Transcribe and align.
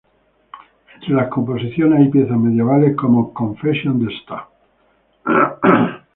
Entre 0.95 1.13
las 1.13 1.29
composiciones 1.29 1.99
hay 1.99 2.09
piezas 2.09 2.35
medievales 2.35 2.95
como 2.95 3.31
“"Confessions 3.35 4.03
de 4.03 4.11
Sta. 4.23 4.47